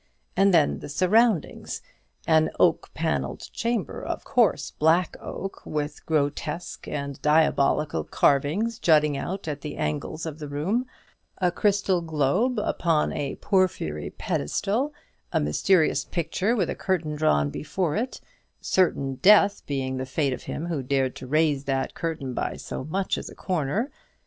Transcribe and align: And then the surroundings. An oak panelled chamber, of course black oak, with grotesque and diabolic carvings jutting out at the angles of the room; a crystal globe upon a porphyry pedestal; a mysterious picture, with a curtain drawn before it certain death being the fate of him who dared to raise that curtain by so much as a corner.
And 0.35 0.51
then 0.51 0.79
the 0.79 0.89
surroundings. 0.89 1.83
An 2.25 2.49
oak 2.59 2.91
panelled 2.95 3.41
chamber, 3.53 4.01
of 4.03 4.23
course 4.23 4.71
black 4.71 5.15
oak, 5.21 5.61
with 5.63 6.03
grotesque 6.07 6.87
and 6.87 7.21
diabolic 7.21 7.91
carvings 8.09 8.79
jutting 8.79 9.15
out 9.15 9.47
at 9.47 9.61
the 9.61 9.77
angles 9.77 10.25
of 10.25 10.39
the 10.39 10.47
room; 10.47 10.87
a 11.37 11.51
crystal 11.51 12.01
globe 12.01 12.57
upon 12.57 13.13
a 13.13 13.35
porphyry 13.35 14.09
pedestal; 14.09 14.91
a 15.31 15.39
mysterious 15.39 16.03
picture, 16.03 16.55
with 16.55 16.71
a 16.71 16.75
curtain 16.75 17.13
drawn 17.15 17.51
before 17.51 17.95
it 17.95 18.19
certain 18.59 19.17
death 19.17 19.63
being 19.67 19.97
the 19.97 20.07
fate 20.07 20.33
of 20.33 20.41
him 20.45 20.65
who 20.65 20.81
dared 20.81 21.15
to 21.17 21.27
raise 21.27 21.65
that 21.65 21.93
curtain 21.93 22.33
by 22.33 22.55
so 22.57 22.83
much 22.85 23.19
as 23.19 23.29
a 23.29 23.35
corner. 23.35 23.91